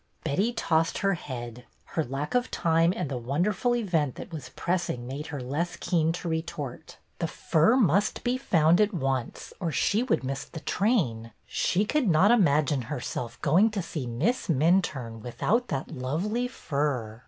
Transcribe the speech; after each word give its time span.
Betty 0.23 0.51
tossed 0.51 0.97
her 0.97 1.13
head. 1.13 1.63
Her 1.93 2.03
lack 2.03 2.33
of 2.33 2.49
time 2.49 2.91
and 2.97 3.07
the 3.07 3.19
wonderful 3.19 3.75
event 3.75 4.15
that 4.15 4.33
was 4.33 4.49
pressing 4.55 5.05
made 5.05 5.27
her 5.27 5.39
less 5.39 5.75
keen 5.75 6.11
to 6.13 6.27
retort. 6.27 6.97
The 7.19 7.27
fur 7.27 7.75
must 7.75 8.23
be 8.23 8.35
found 8.35 8.81
at 8.81 8.95
once, 8.95 9.53
or 9.59 9.71
she 9.71 10.01
would 10.01 10.23
miss 10.23 10.43
the 10.45 10.59
train. 10.61 11.33
She 11.45 11.85
could 11.85 12.09
not 12.09 12.31
imagine 12.31 12.81
herself 12.89 13.39
going 13.43 13.69
to 13.69 13.83
see 13.83 14.07
Miss 14.07 14.47
Minturne 14.47 15.19
without 15.21 15.67
that 15.67 15.89
lovely 15.91 16.47
fur. 16.47 17.19